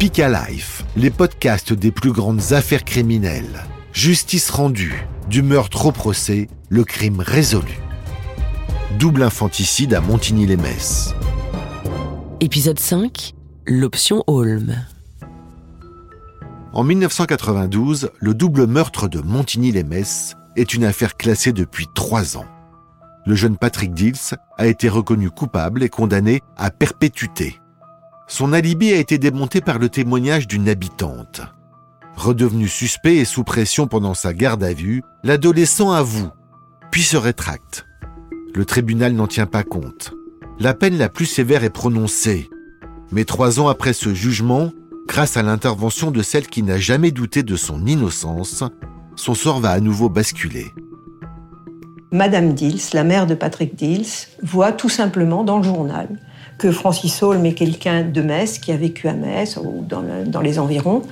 [0.00, 3.64] Speak Life, les podcasts des plus grandes affaires criminelles.
[3.92, 7.80] Justice rendue, du meurtre au procès, le crime résolu.
[9.00, 11.16] Double infanticide à Montigny-les-Messes.
[12.38, 13.34] Épisode 5
[13.66, 14.76] L'option Holm.
[16.72, 22.46] En 1992, le double meurtre de Montigny-les-Messes est une affaire classée depuis trois ans.
[23.26, 27.58] Le jeune Patrick Dills a été reconnu coupable et condamné à perpétuité.
[28.30, 31.40] Son alibi a été démonté par le témoignage d'une habitante.
[32.14, 36.28] Redevenu suspect et sous pression pendant sa garde à vue, l'adolescent avoue,
[36.90, 37.86] puis se rétracte.
[38.54, 40.12] Le tribunal n'en tient pas compte.
[40.60, 42.50] La peine la plus sévère est prononcée.
[43.12, 44.72] Mais trois ans après ce jugement,
[45.06, 48.62] grâce à l'intervention de celle qui n'a jamais douté de son innocence,
[49.16, 50.66] son sort va à nouveau basculer.
[52.12, 56.08] Madame Dils, la mère de Patrick Dils, voit tout simplement dans le journal
[56.58, 60.58] que Francis Holm est quelqu'un de Metz qui a vécu à Metz ou dans, les
[60.58, 61.02] environs.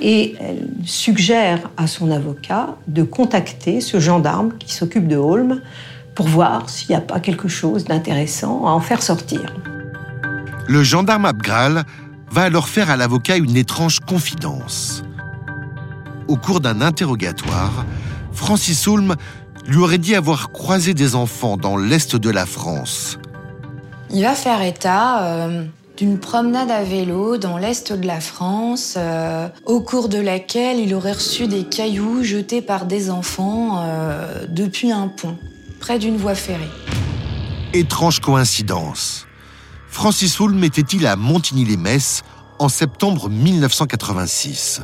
[0.00, 5.60] Et elle suggère à son avocat de contacter ce gendarme qui s'occupe de Holm
[6.14, 9.52] pour voir s'il n'y a pas quelque chose d'intéressant à en faire sortir.
[10.68, 11.84] Le gendarme Abgral
[12.30, 15.02] va alors faire à l'avocat une étrange confidence.
[16.28, 17.84] Au cours d'un interrogatoire,
[18.32, 19.14] Francis Holm
[19.66, 23.18] lui aurait dit avoir croisé des enfants dans l'est de la France.
[24.16, 25.64] Il va faire état euh,
[25.96, 30.94] d'une promenade à vélo dans l'est de la France, euh, au cours de laquelle il
[30.94, 35.36] aurait reçu des cailloux jetés par des enfants euh, depuis un pont,
[35.80, 36.70] près d'une voie ferrée.
[37.72, 39.26] Étrange coïncidence.
[39.88, 42.22] Francis Hulme était-il à Montigny-les-Messes
[42.60, 44.82] en septembre 1986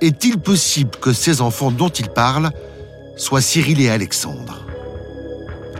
[0.00, 2.52] Est-il possible que ces enfants dont il parle
[3.18, 4.64] soient Cyril et Alexandre?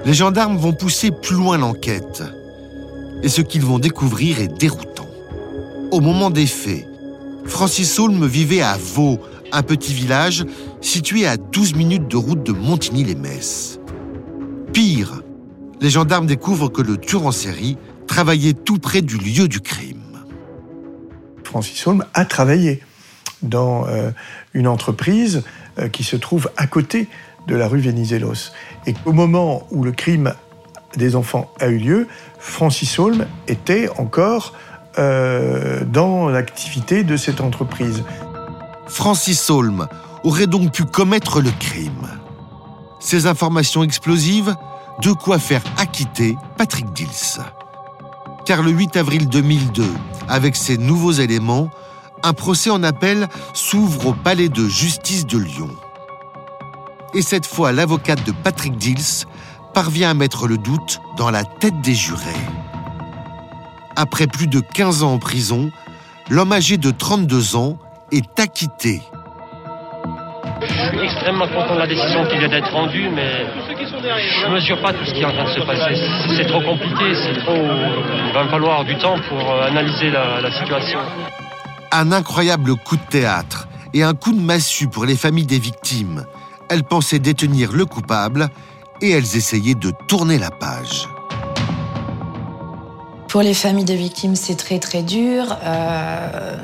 [0.04, 2.22] Les gendarmes vont pousser plus loin l'enquête
[3.22, 5.08] et ce qu'ils vont découvrir est déroutant.
[5.90, 6.86] Au moment des faits,
[7.44, 9.18] Francis Holm vivait à Vaux,
[9.52, 10.44] un petit village
[10.80, 13.80] situé à 12 minutes de route de Montigny-les-Messes.
[14.72, 15.22] Pire,
[15.80, 17.76] les gendarmes découvrent que le tueur en série
[18.06, 19.96] travaillait tout près du lieu du crime.
[21.44, 22.80] Francis Holm a travaillé
[23.42, 24.10] dans euh,
[24.54, 25.42] une entreprise
[25.78, 27.08] euh, qui se trouve à côté
[27.48, 28.52] de la rue Venizelos.
[28.86, 30.34] Et au moment où le crime
[30.96, 32.08] des enfants a eu lieu,
[32.38, 34.52] Francis Holm était encore
[34.98, 38.02] euh, dans l'activité de cette entreprise.
[38.86, 39.86] Francis Holm
[40.24, 42.08] aurait donc pu commettre le crime.
[42.98, 44.54] Ces informations explosives,
[45.02, 47.40] de quoi faire acquitter Patrick Dils.
[48.44, 49.84] Car le 8 avril 2002,
[50.28, 51.70] avec ces nouveaux éléments,
[52.22, 55.70] un procès en appel s'ouvre au palais de justice de Lyon.
[57.14, 59.26] Et cette fois, l'avocate de Patrick Dils
[59.72, 62.46] parvient à mettre le doute dans la tête des jurés.
[63.96, 65.70] Après plus de 15 ans en prison,
[66.28, 67.76] l'homme âgé de 32 ans
[68.12, 69.02] est acquitté.
[70.62, 74.80] Je suis extrêmement content de la décision qui vient d'être rendue, mais je ne mesure
[74.82, 75.94] pas tout ce qui est en train de se passer.
[76.36, 77.54] C'est trop compliqué, c'est trop.
[77.54, 80.98] Il va me falloir du temps pour euh, analyser la, la situation.
[81.92, 86.24] Un incroyable coup de théâtre et un coup de massue pour les familles des victimes.
[86.68, 88.48] Elles pensaient détenir le coupable
[89.00, 91.08] et elles essayaient de tourner la page.
[93.30, 95.56] Pour les familles de victimes, c'est très très dur.
[95.62, 96.56] Euh,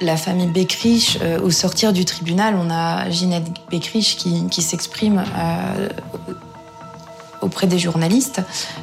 [0.00, 5.88] la famille Beckrich, euh, au sortir du tribunal, on a Ginette Beckrich qui, s'exprime euh,
[7.42, 8.40] auprès des journalistes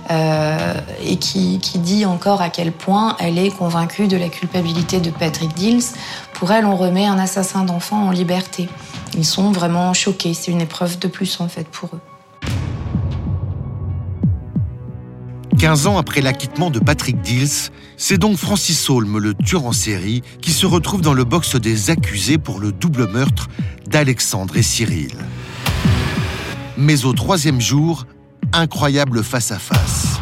[0.09, 5.11] et qui, qui, dit encore à quel point elle est convaincue de la culpabilité de
[5.11, 5.83] Patrick Dills.
[6.33, 8.67] Pour elle, on remet un assassin d'enfants en liberté.
[9.15, 10.33] Ils sont vraiment choqués.
[10.33, 11.99] C'est une épreuve de plus en fait pour eux.
[15.63, 20.21] 15 ans après l'acquittement de Patrick Dills, c'est donc Francis Holm, le tueur en série,
[20.41, 23.47] qui se retrouve dans le box des accusés pour le double meurtre
[23.87, 25.15] d'Alexandre et Cyril.
[26.77, 28.05] Mais au troisième jour,
[28.51, 30.19] incroyable face-à-face.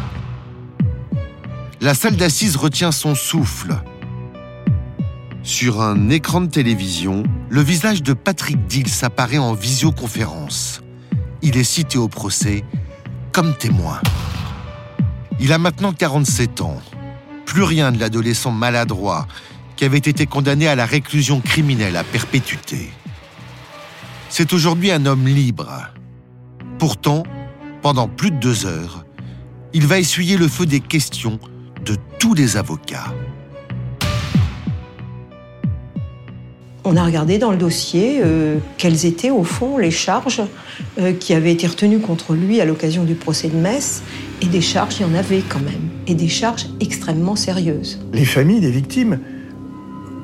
[1.80, 3.74] La salle d'assises retient son souffle.
[5.42, 10.82] Sur un écran de télévision, le visage de Patrick Dills apparaît en visioconférence.
[11.42, 12.64] Il est cité au procès
[13.32, 14.00] comme témoin.
[15.40, 16.80] Il a maintenant 47 ans.
[17.44, 19.26] Plus rien de l'adolescent maladroit
[19.74, 22.90] qui avait été condamné à la réclusion criminelle à perpétuité.
[24.28, 25.90] C'est aujourd'hui un homme libre.
[26.78, 27.24] Pourtant,
[27.82, 29.04] pendant plus de deux heures,
[29.72, 31.40] il va essuyer le feu des questions
[31.84, 33.12] de tous les avocats.
[36.84, 40.42] On a regardé dans le dossier euh, quelles étaient au fond les charges
[40.98, 44.02] euh, qui avaient été retenues contre lui à l'occasion du procès de Metz,
[44.40, 45.90] et des charges, il y en avait quand même.
[46.08, 48.00] et des charges extrêmement sérieuses.
[48.12, 49.20] Les familles des victimes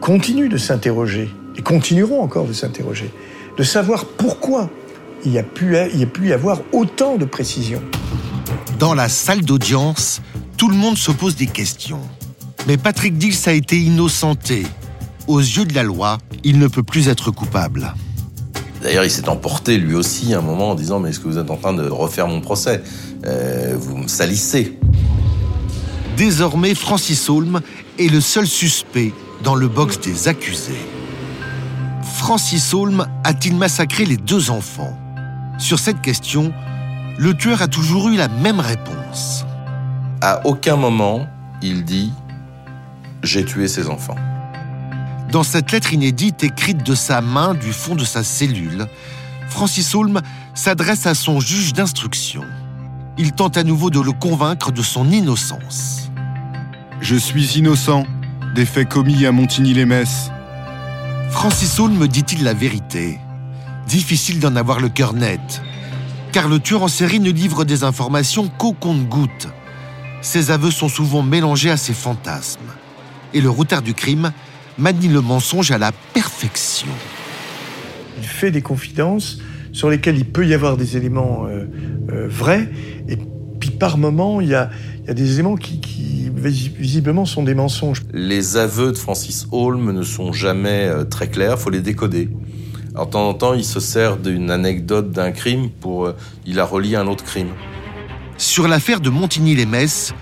[0.00, 3.10] continuent de s'interroger et continueront encore de s'interroger,
[3.56, 4.68] de savoir pourquoi
[5.24, 7.82] il y a pu, il y, a pu y avoir autant de précisions.
[8.78, 10.22] Dans la salle d'audience,
[10.56, 12.00] tout le monde se pose des questions.
[12.66, 14.64] Mais Patrick Dils a été innocenté.
[15.28, 17.94] Aux yeux de la loi, il ne peut plus être coupable.
[18.82, 21.36] D'ailleurs, il s'est emporté lui aussi à un moment en disant Mais est-ce que vous
[21.36, 22.82] êtes en train de refaire mon procès?
[23.26, 24.78] Euh, Vous me salissez.
[26.16, 27.60] Désormais, Francis Holm
[27.98, 29.12] est le seul suspect
[29.44, 30.80] dans le box des accusés.
[32.02, 34.98] Francis Holm a-t-il massacré les deux enfants?
[35.58, 36.54] Sur cette question,
[37.18, 39.44] le tueur a toujours eu la même réponse.
[40.22, 41.26] À aucun moment,
[41.60, 42.12] il dit
[43.22, 44.16] J'ai tué ses enfants.
[45.30, 48.86] Dans cette lettre inédite écrite de sa main du fond de sa cellule,
[49.50, 50.22] Francis Holm
[50.54, 52.44] s'adresse à son juge d'instruction.
[53.18, 56.10] Il tente à nouveau de le convaincre de son innocence.
[57.02, 58.06] Je suis innocent
[58.54, 60.30] des faits commis à Montigny-les-Metz.
[61.30, 63.20] Francis Holm dit-il la vérité
[63.86, 65.62] Difficile d'en avoir le cœur net,
[66.32, 69.48] car le tueur en série ne livre des informations qu'au compte-gouttes.
[70.22, 72.60] Ses aveux sont souvent mélangés à ses fantasmes.
[73.34, 74.32] Et le routard du crime
[74.78, 76.88] manie le mensonge à la perfection.
[78.18, 79.38] Il fait des confidences
[79.72, 81.66] sur lesquelles il peut y avoir des éléments euh,
[82.10, 82.70] euh, vrais,
[83.08, 83.18] et
[83.60, 84.70] puis par moment, il y a,
[85.02, 88.02] il y a des éléments qui, qui, visiblement sont des mensonges.
[88.12, 92.28] Les aveux de Francis Holm ne sont jamais euh, très clairs, il faut les décoder.
[92.94, 96.12] Alors, de temps en temps, il se sert d'une anecdote d'un crime pour.
[96.46, 97.50] il a relié un autre crime.
[98.38, 100.14] Sur l'affaire de Montigny-les-Metz,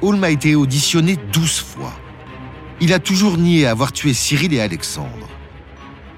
[0.00, 1.92] Holm a été auditionné 12 fois.
[2.80, 5.28] Il a toujours nié avoir tué Cyril et Alexandre.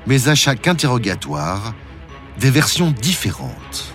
[0.06, 1.74] Mais à chaque interrogatoire,
[2.38, 3.94] des versions différentes.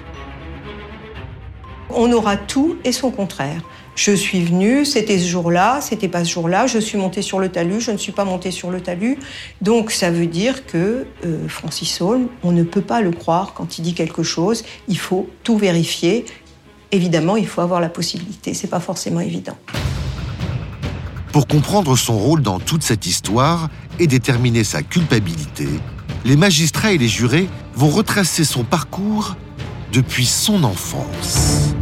[1.90, 3.62] On aura tout et son contraire.
[3.96, 7.50] Je suis venu, c'était ce jour-là, c'était pas ce jour-là, je suis monté sur le
[7.50, 9.18] talus, je ne suis pas monté sur le talus.
[9.62, 13.78] Donc ça veut dire que euh, Francis Holm, on ne peut pas le croire quand
[13.78, 16.26] il dit quelque chose, il faut tout vérifier.
[16.92, 19.58] Évidemment, il faut avoir la possibilité, c'est pas forcément évident.
[21.36, 23.68] Pour comprendre son rôle dans toute cette histoire
[24.00, 25.68] et déterminer sa culpabilité,
[26.24, 29.36] les magistrats et les jurés vont retracer son parcours
[29.92, 31.76] depuis son enfance.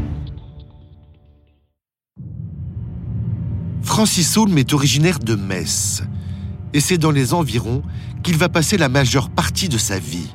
[3.83, 6.01] Francis Holm est originaire de Metz,
[6.73, 7.83] et c'est dans les environs
[8.23, 10.33] qu'il va passer la majeure partie de sa vie.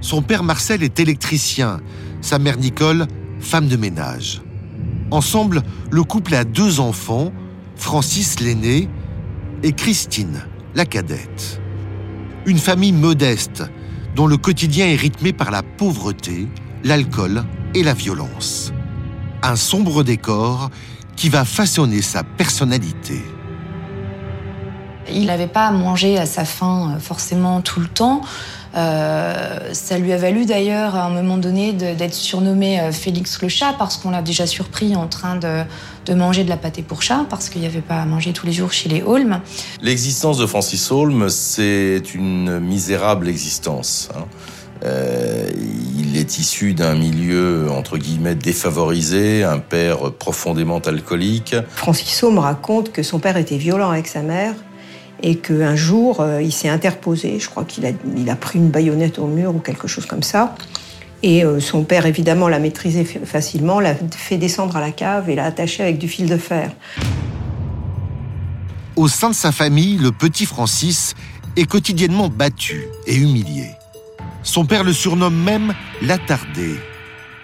[0.00, 1.78] Son père Marcel est électricien,
[2.22, 3.06] sa mère Nicole,
[3.38, 4.42] femme de ménage.
[5.12, 5.62] Ensemble,
[5.92, 7.30] le couple a deux enfants,
[7.76, 8.88] Francis l'aîné
[9.62, 10.42] et Christine,
[10.74, 11.60] la cadette.
[12.46, 13.62] Une famille modeste
[14.14, 16.48] dont le quotidien est rythmé par la pauvreté,
[16.84, 17.44] l'alcool
[17.74, 18.72] et la violence.
[19.42, 20.70] Un sombre décor
[21.16, 23.22] qui va façonner sa personnalité.
[25.12, 28.22] Il n'avait pas à manger à sa faim euh, forcément tout le temps.
[28.76, 33.48] Euh, ça lui a valu d'ailleurs à un moment donné d'être surnommé euh, Félix le
[33.48, 35.62] chat parce qu'on l'a déjà surpris en train de,
[36.04, 38.44] de, manger de la pâté pour chat parce qu'il n'y avait pas à manger tous
[38.44, 39.40] les jours chez les Holm.
[39.80, 44.10] L'existence de Francis Holm, c'est une misérable existence.
[44.14, 44.24] Hein.
[44.84, 45.48] Euh,
[45.98, 51.56] il est issu d'un milieu, entre guillemets, défavorisé, un père profondément alcoolique.
[51.74, 54.54] Francis Holm raconte que son père était violent avec sa mère
[55.22, 57.38] et qu'un jour, euh, il s'est interposé.
[57.38, 60.54] Je crois qu'il a, pris une baïonnette au mur ou quelque chose comme ça.
[61.22, 65.34] Et euh, son père, évidemment, l'a maîtrisé facilement, l'a fait descendre à la cave et
[65.34, 66.70] l'a attaché avec du fil de fer.
[68.96, 71.14] Au sein de sa famille, le petit Francis
[71.56, 73.70] est quotidiennement battu et humilié.
[74.42, 76.76] Son père le surnomme même l'attardé,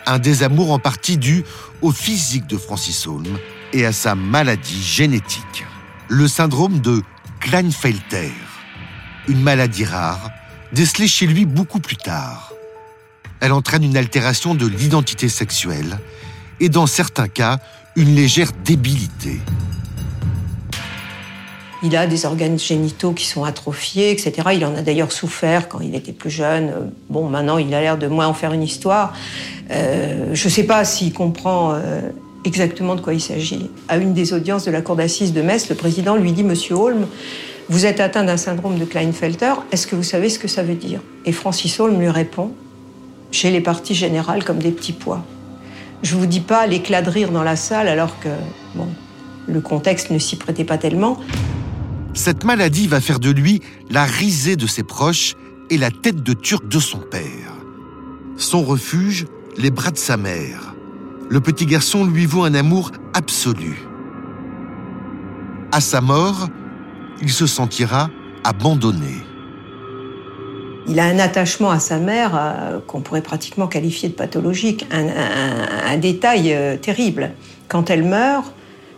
[0.06, 1.44] un désamour en partie dû
[1.80, 3.38] au physique de Francis Holm
[3.72, 5.64] et à sa maladie génétique,
[6.08, 7.02] le syndrome de
[7.42, 8.30] Klinefelter,
[9.26, 10.30] une maladie rare
[10.72, 12.52] décelée chez lui beaucoup plus tard.
[13.40, 15.98] Elle entraîne une altération de l'identité sexuelle
[16.60, 17.58] et dans certains cas
[17.96, 19.40] une légère débilité.
[21.82, 24.50] Il a des organes génitaux qui sont atrophiés, etc.
[24.54, 26.92] Il en a d'ailleurs souffert quand il était plus jeune.
[27.10, 29.14] Bon, maintenant, il a l'air de moins en faire une histoire.
[29.72, 32.02] Euh, je ne sais pas s'il comprend euh,
[32.44, 33.70] exactement de quoi il s'agit.
[33.88, 36.74] À une des audiences de la cour d'assises de Metz, le président lui dit Monsieur
[36.74, 37.06] Holm,
[37.68, 40.74] vous êtes atteint d'un syndrome de Klinefelter, est-ce que vous savez ce que ça veut
[40.74, 41.00] dire?
[41.24, 42.52] Et Francis Holm lui répond
[43.30, 45.24] J'ai les parties générales comme des petits pois.
[46.02, 48.28] Je vous dis pas l'éclat de rire dans la salle alors que,
[48.74, 48.88] bon,
[49.46, 51.18] le contexte ne s'y prêtait pas tellement.
[52.14, 55.34] Cette maladie va faire de lui la risée de ses proches
[55.70, 57.54] et la tête de turc de son père.
[58.36, 60.71] Son refuge, les bras de sa mère.
[61.32, 63.80] Le petit garçon lui voue un amour absolu.
[65.72, 66.48] À sa mort,
[67.22, 68.10] il se sentira
[68.44, 69.14] abandonné.
[70.86, 75.96] Il a un attachement à sa mère euh, qu'on pourrait pratiquement qualifier de pathologique, un,
[75.96, 77.30] détail euh, terrible.
[77.66, 78.52] Quand elle meurt,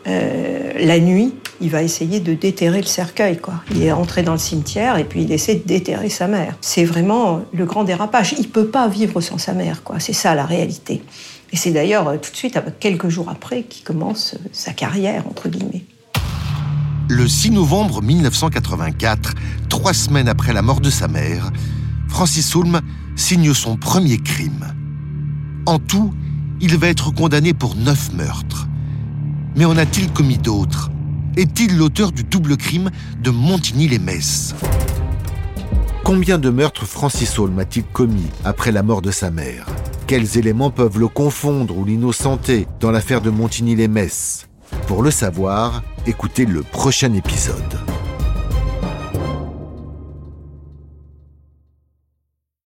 [0.08, 3.38] euh, la nuit, il va essayer de déterrer le cercueil.
[3.38, 3.54] Quoi.
[3.70, 6.56] Il est entré dans le cimetière et puis il essaie de déterrer sa mère.
[6.60, 8.34] C'est vraiment le grand dérapage.
[8.38, 9.82] Il peut pas vivre sans sa mère.
[10.00, 11.00] C'est ça la réalité.
[11.54, 15.84] Et c'est d'ailleurs tout de suite, quelques jours après, qu'il commence sa carrière, entre guillemets.
[17.08, 19.34] Le 6 novembre 1984,
[19.68, 21.52] trois semaines après la mort de sa mère,
[22.08, 22.80] Francis Hulme
[23.14, 24.74] signe son premier crime.
[25.66, 26.12] En tout,
[26.60, 28.66] il va être condamné pour neuf meurtres.
[29.54, 30.90] Mais en a-t-il commis d'autres?
[31.36, 32.90] Est-il l'auteur du double crime
[33.22, 34.56] de Montigny-les-Messes?
[36.02, 39.66] Combien de meurtres Francis Holm a-t-il commis après la mort de sa mère?
[40.06, 44.48] Quels éléments peuvent le confondre ou l'innocenter dans l'affaire de Montigny-les-Messes?
[44.86, 47.78] Pour le savoir, écoutez le prochain épisode.